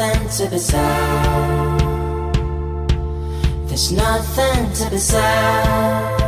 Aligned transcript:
nothing 0.00 0.28
to 0.30 0.50
be 0.50 0.58
said. 0.58 1.80
There's 3.66 3.92
nothing 3.92 4.72
to 4.72 4.90
be 4.90 4.96
said. 4.96 6.22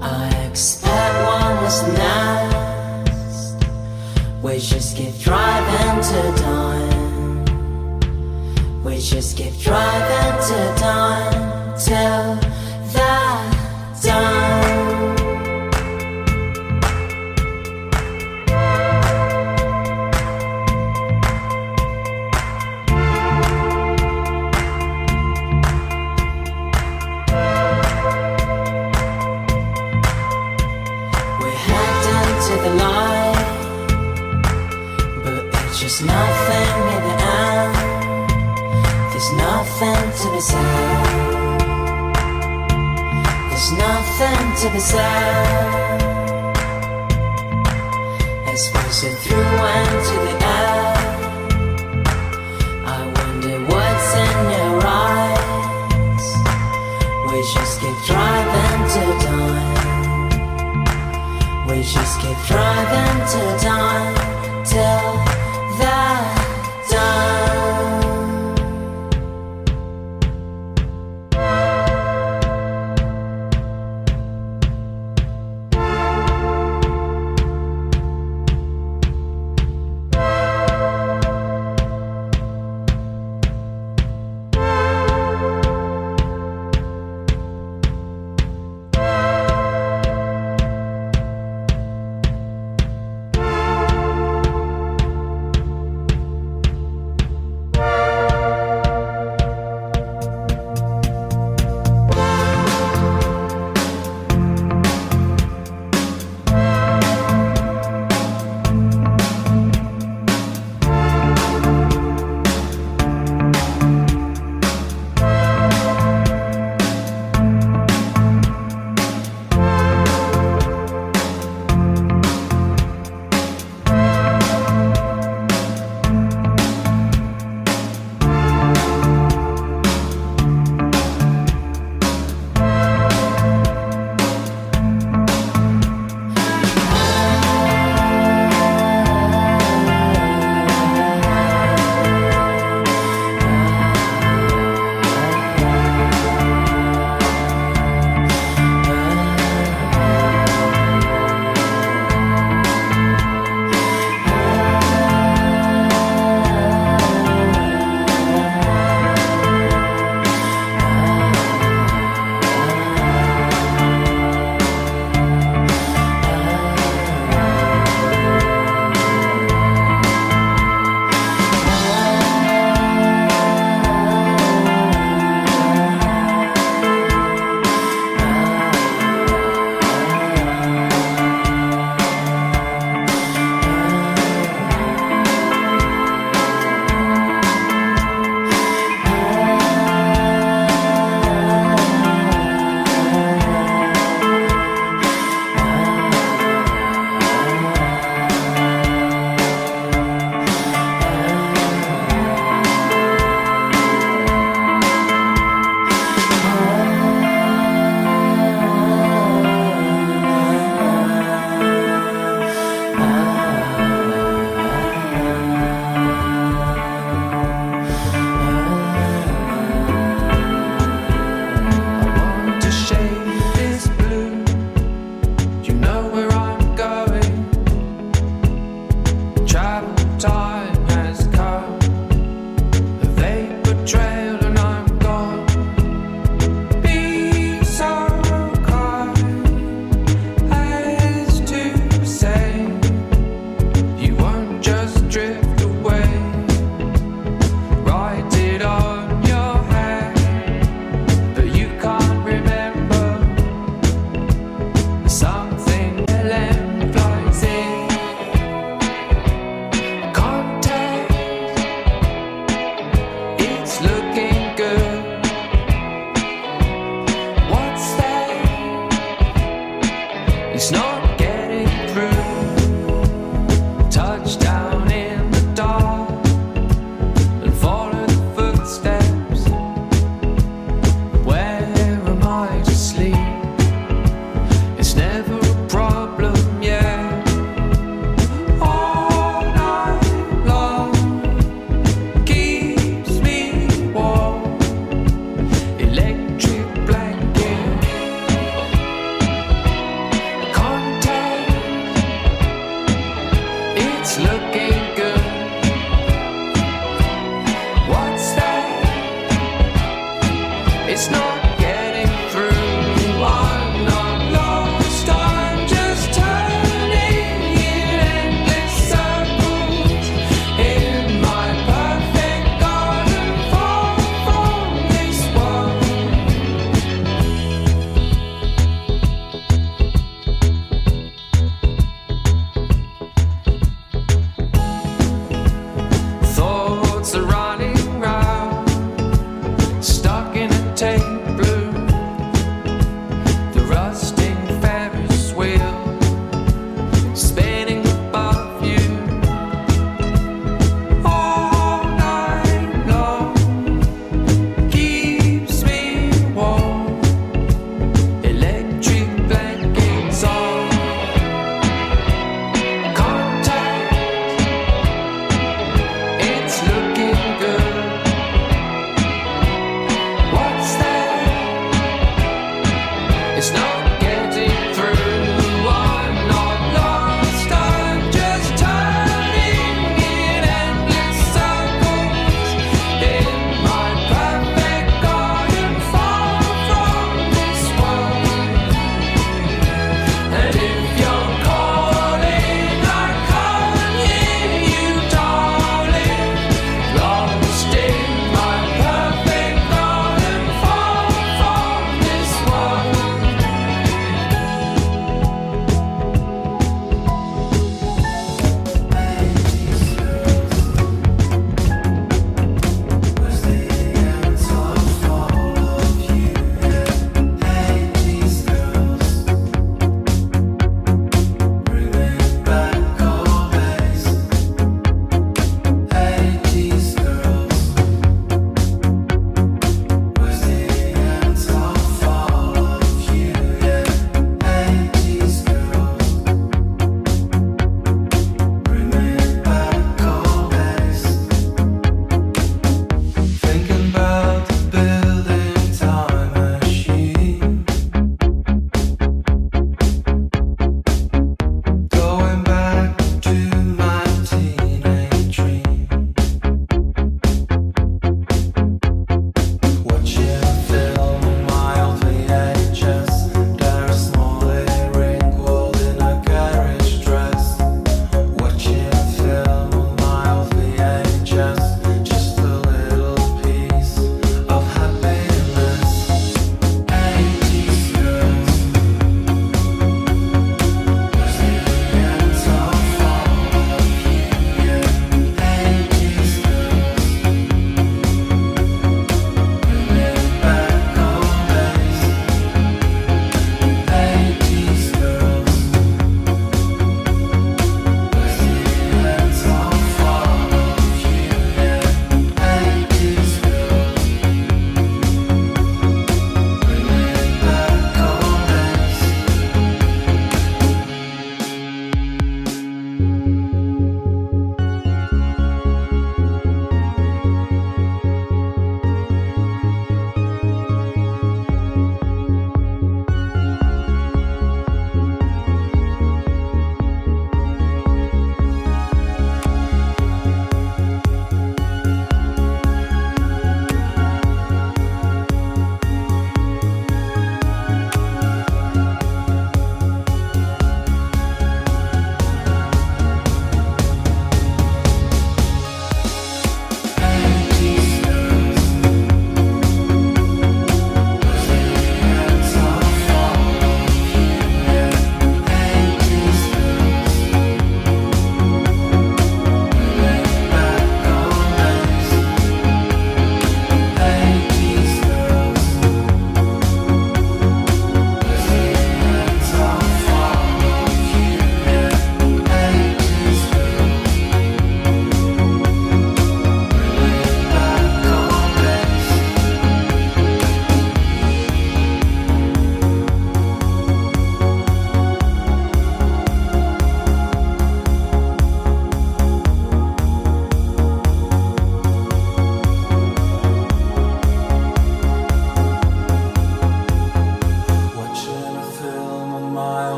I 0.00 0.28
expect 0.48 1.14
one 1.36 1.64
is 1.64 1.82
next. 2.00 3.46
We 4.42 4.58
just 4.58 4.96
keep 4.96 5.18
driving 5.18 6.02
to 6.08 6.20
dawn. 6.40 7.44
We 8.84 8.98
just 9.00 9.36
keep 9.36 9.58
driving 9.58 10.40
to 10.48 10.58
dawn 10.80 11.76
till 11.78 12.38
be. 40.40 41.02
There's 43.48 43.72
nothing 43.72 44.54
to 44.60 44.66
be 44.70 44.80
said. 44.80 46.02
As 48.46 48.68
passing 48.70 49.16
through 49.22 49.60
into 49.76 50.14
the 50.26 50.34
air, 50.44 50.94
I 52.84 52.98
wonder 53.16 53.56
what's 53.70 54.10
in 54.24 54.38
your 54.56 54.76
eyes. 54.84 56.26
We 57.28 57.38
just 57.54 57.74
keep 57.80 57.98
driving 58.04 58.82
to 58.94 59.04
dawn. 59.24 59.66
We 61.66 61.76
just 61.82 62.14
keep 62.20 62.38
driving 62.46 63.18
to 63.32 63.42
dawn 63.64 64.14
till 64.64 65.06
that 65.78 66.45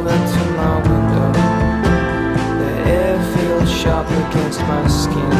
rolling 0.00 0.32
to 0.32 0.44
my 0.56 0.76
window. 0.88 1.32
The 2.58 2.90
air 2.90 3.34
feels 3.34 3.70
sharp 3.70 4.08
against 4.08 4.60
my 4.60 4.86
skin. 4.88 5.39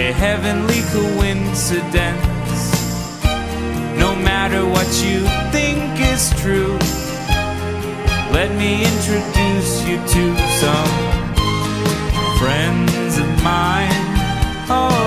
a 0.00 0.12
heavenly 0.12 0.80
coincidence. 0.96 2.62
No 3.98 4.16
matter 4.16 4.64
what 4.64 4.88
you 5.04 5.20
think 5.52 5.82
is 6.12 6.30
true, 6.40 6.78
let 8.32 8.50
me 8.62 8.70
introduce 8.92 9.72
you 9.86 9.98
to 10.16 10.24
some 10.62 10.92
friends 12.40 13.18
of 13.18 13.28
mine. 13.42 14.04
Oh, 14.72 14.99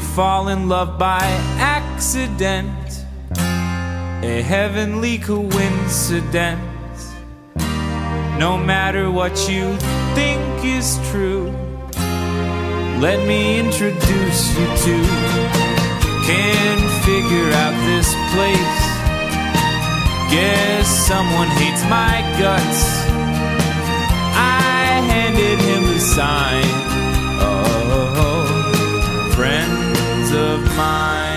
Fall 0.00 0.48
in 0.48 0.68
love 0.68 0.98
by 0.98 1.22
accident, 1.58 3.04
a 4.22 4.42
heavenly 4.42 5.18
coincidence. 5.18 6.60
No 8.38 8.58
matter 8.58 9.10
what 9.10 9.48
you 9.48 9.76
think 10.14 10.64
is 10.64 10.98
true, 11.10 11.50
let 13.00 13.26
me 13.26 13.60
introduce 13.60 14.58
you 14.58 14.66
to. 14.66 14.96
Can 16.26 16.78
figure 17.06 17.50
out 17.62 17.74
this 17.86 18.12
place. 18.34 18.80
Guess 20.30 20.88
someone 21.06 21.48
hates 21.48 21.82
my 21.84 22.20
guts. 22.38 22.82
I 24.36 25.02
handed 25.08 25.58
him 25.60 25.82
the 25.94 26.00
sign. 26.00 26.89
of 30.40 30.76
mine. 30.76 31.29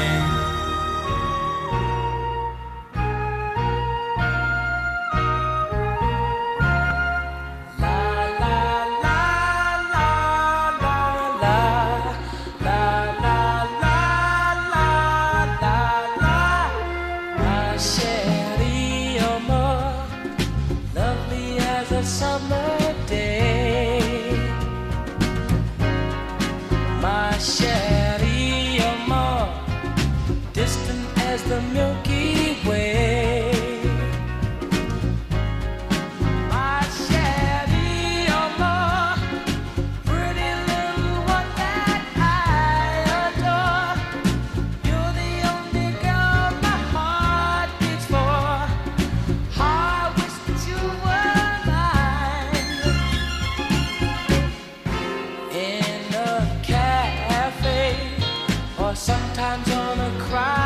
cry. 60.19 60.62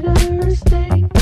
Thursday. 0.00 1.21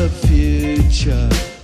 the 0.00 0.08
future. 0.08 1.59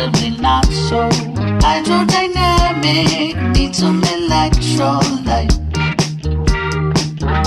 possibly 0.00 0.30
not 0.38 0.64
so. 0.66 1.08
Hydrodynamic 1.60 3.54
Need 3.54 3.74
some 3.74 4.00
electrolyte. 4.02 5.56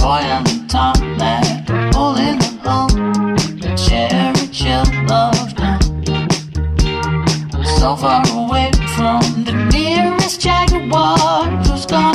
Boy 0.02 0.24
on 0.36 0.44
the 0.44 0.66
top 0.68 1.00
mat, 1.18 1.96
all 1.96 2.16
in 2.18 2.38
the 2.38 2.46
home. 2.64 3.38
Share 3.78 4.32
a 4.32 4.48
chill 4.48 4.84
love 5.08 5.58
now. 5.58 5.80
So 7.80 7.96
far 7.96 8.24
away 8.30 8.72
from 8.96 9.22
the 9.46 9.54
nearest 9.72 10.42
jaguar 10.42 11.48
who's 11.64 11.86
gone. 11.86 12.13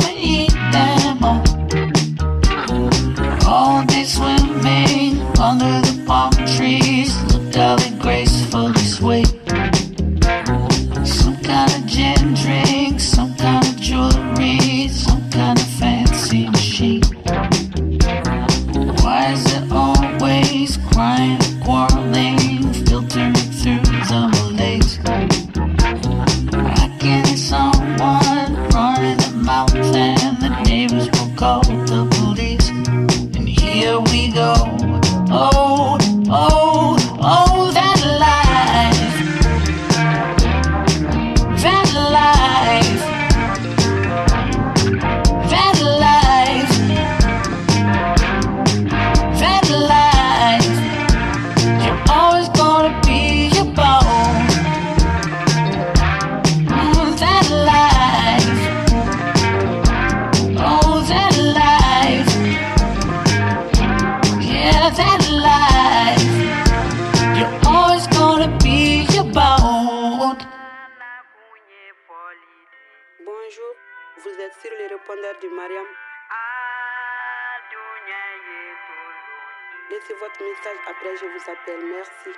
Merci. 81.99 82.31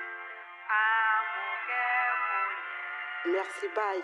Merci, 3.27 3.67
bye. 3.75 4.01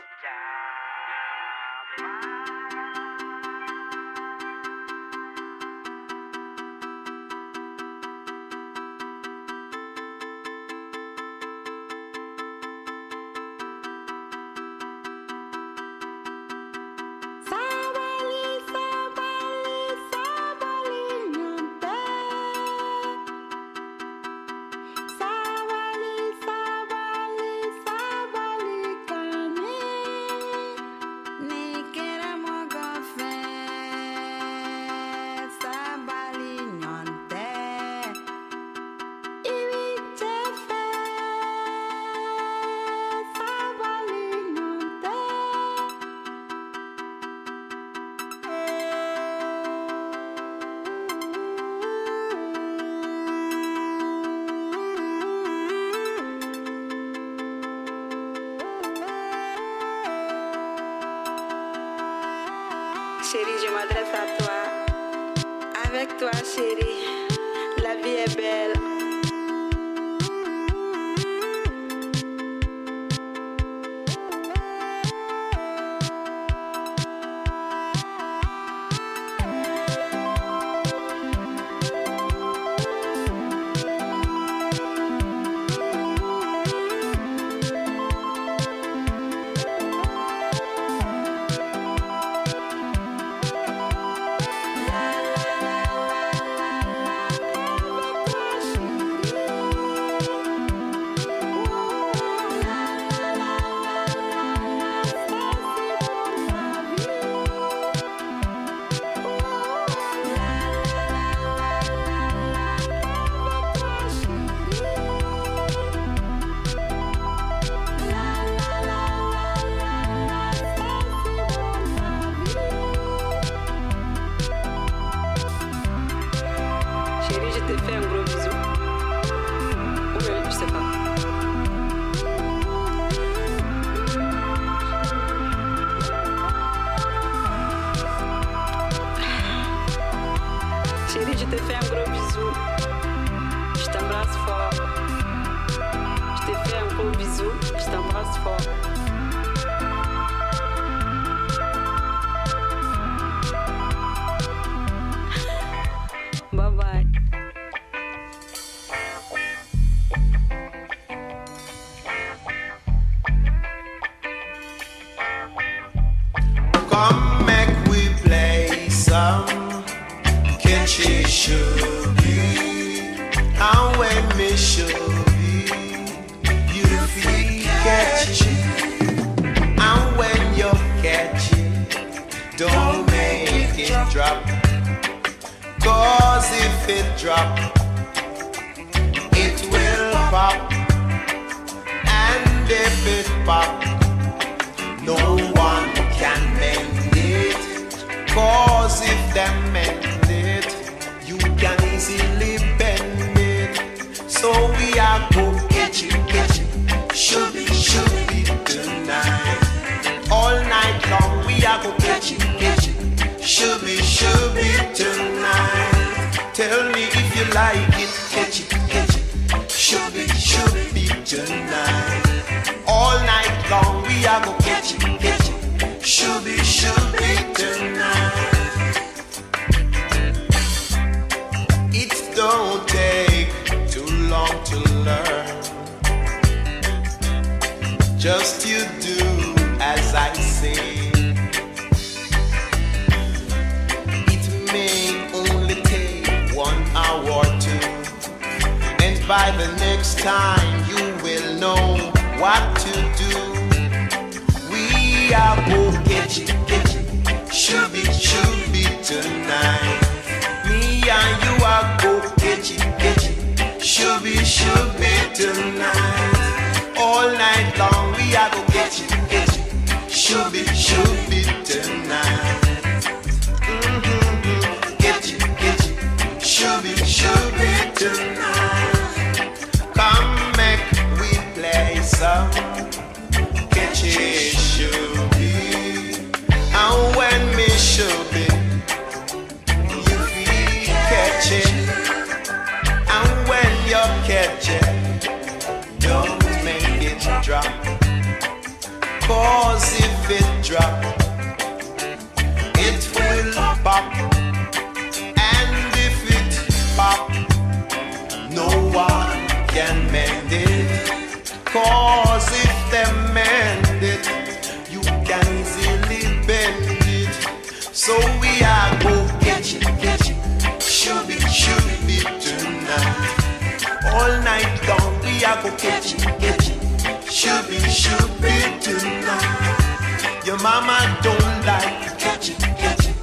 all 324.28 324.42
night 324.42 324.88
long. 324.88 325.20
We 325.24 325.44
are 325.46 325.62
go 325.64 325.70
catch 325.78 326.14
it, 326.14 326.22
catch 326.44 326.70
it. 326.72 327.32
Should 327.32 327.68
be, 327.70 327.80
should 328.02 328.32
be 328.42 328.56
tonight. 328.86 330.44
Your 330.46 330.60
mama 330.60 330.98
don't 331.22 331.66
like 331.66 332.08
it. 332.08 332.20
Catch 332.20 332.50
it, 332.50 332.60
catch 332.82 333.06
it. 333.10 333.16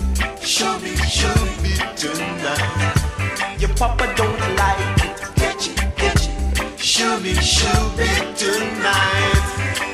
Should 0.53 0.81
be, 0.83 0.97
should 1.17 1.51
be 1.63 1.75
tonight. 2.03 2.97
Your 3.61 3.73
papa 3.81 4.07
don't 4.17 4.41
like 4.61 5.01
it. 5.05 5.17
Catch 5.41 5.69
it, 5.69 5.77
catch 5.97 6.29
it. 6.29 6.81
Should 6.81 7.23
be, 7.23 7.35
should 7.35 7.89
be 7.99 8.09
tonight. 8.43 9.45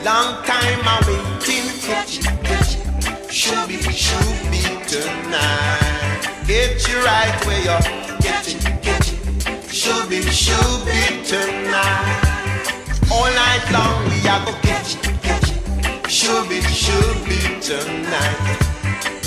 Long 0.04 0.44
time 0.44 0.80
I'm 0.92 1.02
waiting. 1.06 1.68
Catch 1.88 2.18
it, 2.18 2.26
catch 2.48 2.76
it. 2.76 3.32
Should 3.32 3.68
be, 3.68 3.78
should 4.04 4.50
be 4.52 4.62
tonight. 4.92 6.22
Get 6.46 6.88
you 6.88 6.96
right 7.02 7.36
where 7.46 7.62
you're 7.66 8.00
catch 8.20 8.54
you, 8.54 8.60
catch 8.60 8.82
getting 8.82 9.09
shooby, 9.80 10.20
shooby 10.20 11.00
tonight. 11.26 12.20
All 13.10 13.30
night 13.32 13.64
long 13.72 14.04
we 14.10 14.18
are 14.28 14.44
go 14.44 14.52
catch, 14.60 15.00
catch, 15.22 15.48
shooby, 16.04 16.60
shooby 16.82 17.40
tonight. 17.64 18.58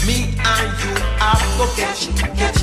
Me 0.05 0.17
and 0.51 0.69
you 0.81 0.93
are 1.27 1.41
go 1.57 1.65
catch, 1.75 2.01
catch, 2.37 2.61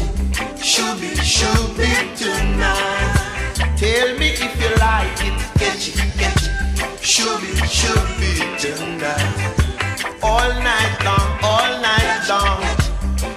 shooby, 0.71 1.11
shooby 1.35 1.91
tonight. 2.17 3.17
Tell 3.77 4.09
me 4.21 4.29
if 4.39 4.53
you 4.63 4.71
like 4.79 5.21
it, 5.29 5.39
catch, 5.59 5.91
catch, 6.21 6.45
shooby, 7.03 7.53
shooby 7.79 8.33
tonight. 8.63 9.37
All 10.23 10.49
night 10.63 10.97
long, 11.05 11.29
all 11.43 11.71
night 11.83 12.23
long, 12.29 12.63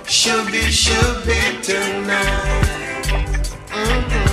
Should 0.05 0.51
be, 0.51 0.61
should 0.69 1.25
be 1.25 1.39
tonight. 1.63 2.69
Mm-hmm. 3.73 4.32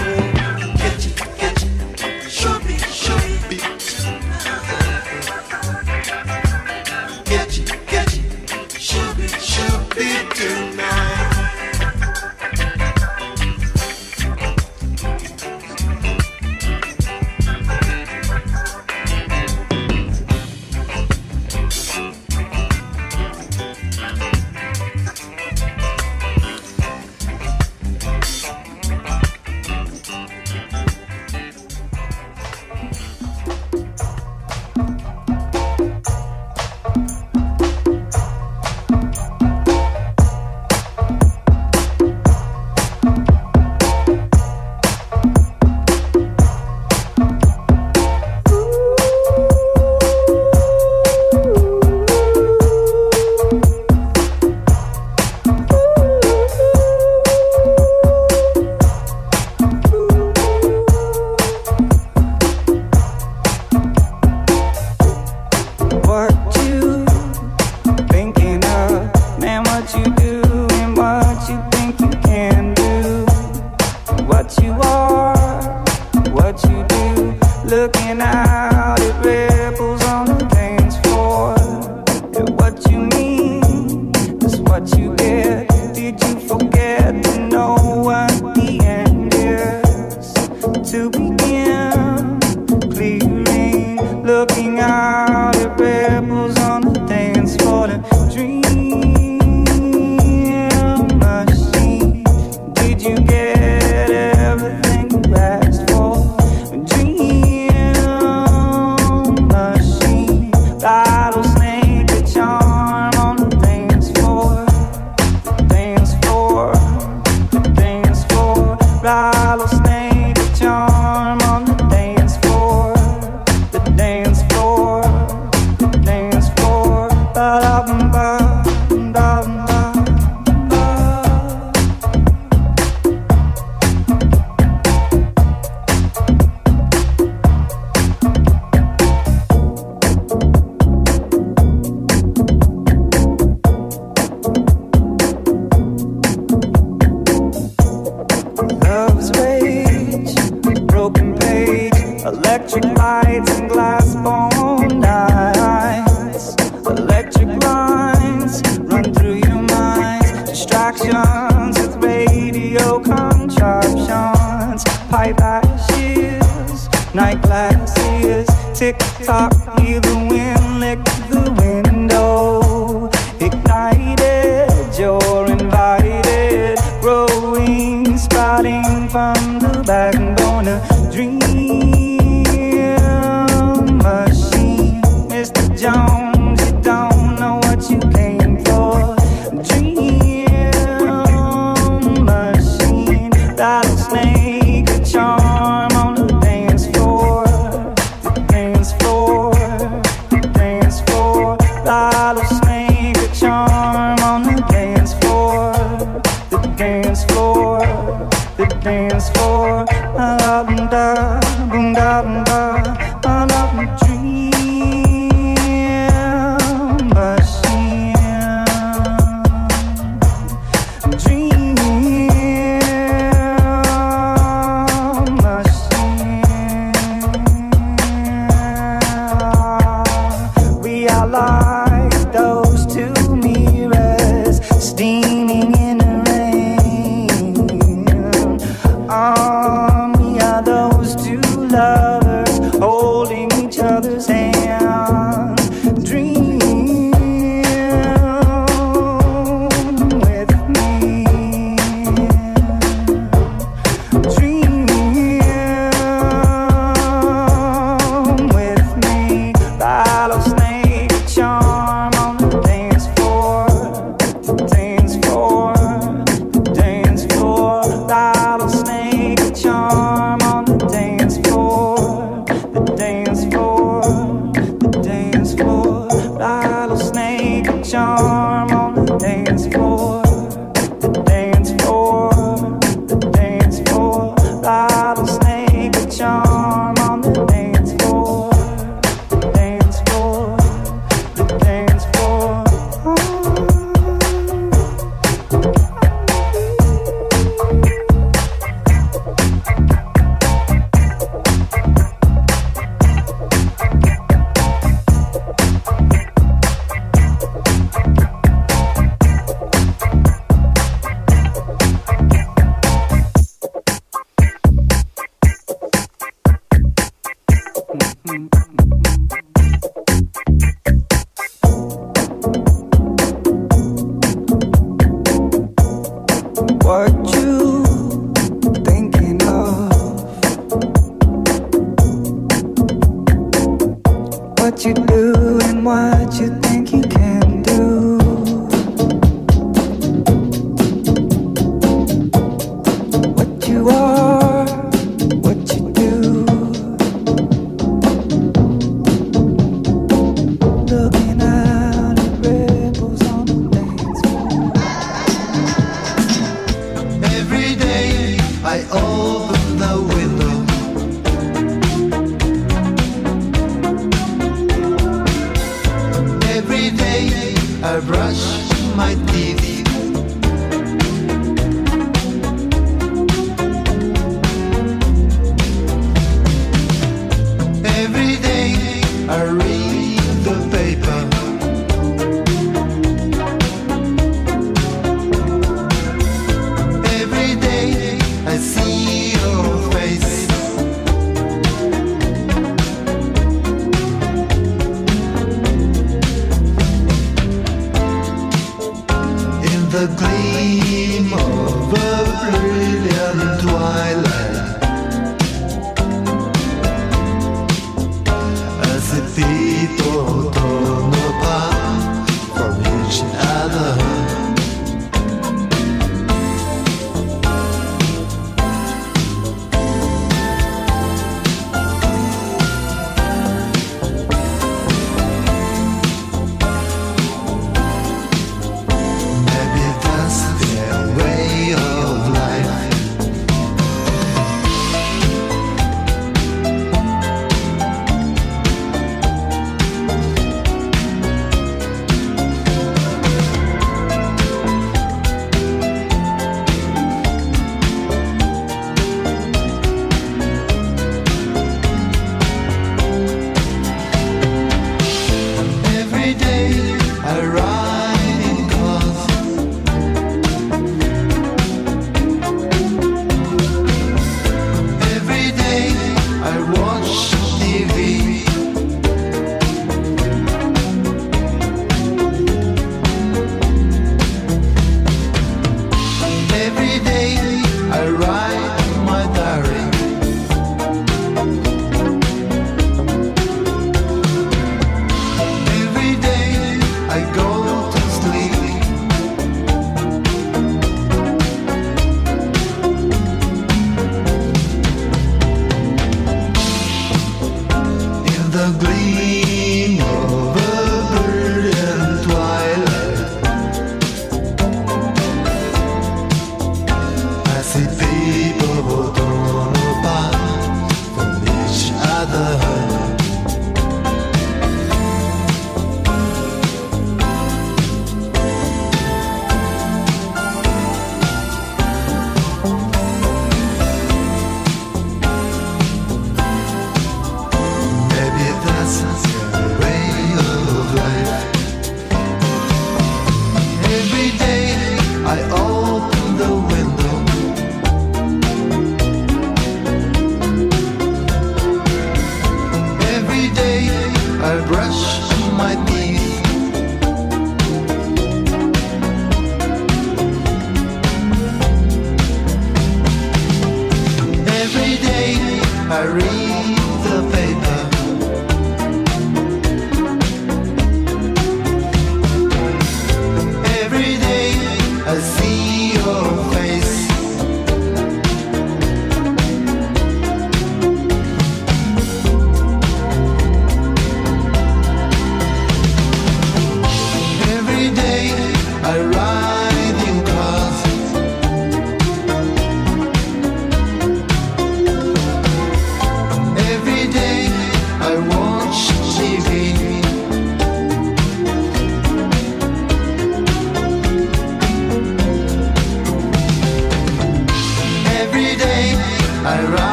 Electric 152.23 152.83
lights 152.83 153.49
and 153.59 153.69
glass 153.69 154.13
bone 154.13 155.03
eyes. 155.03 156.55
Electric 156.85 157.63
lines 157.63 158.61
run 158.81 159.11
through 159.13 159.35
your 159.35 159.61
mind 159.63 160.45
Distractions 160.45 161.79
with 161.79 161.95
radio 162.03 162.99
contraptions 162.99 164.83
Pipe 165.09 165.39
ashes, 165.41 166.89
night 167.15 167.41
glasses, 167.41 168.47
tick-tock 168.77 169.60